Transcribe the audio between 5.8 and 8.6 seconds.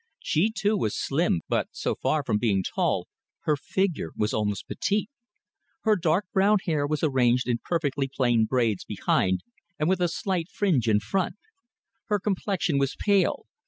Her dark brown hair was arranged in perfectly plain